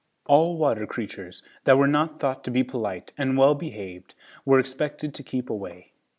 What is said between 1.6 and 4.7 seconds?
that were not thought to be polite and well behaved were